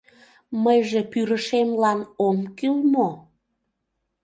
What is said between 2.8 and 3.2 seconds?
мо?